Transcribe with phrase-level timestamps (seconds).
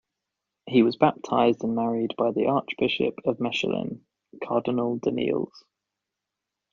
[0.67, 3.99] He was baptised and married by the Archbishop of Mechelen,
[4.43, 5.51] Cardinal Danneels.